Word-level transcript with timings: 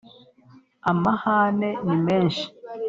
amahane 0.91 1.69
ni 1.85 1.95
menshi 2.05 2.43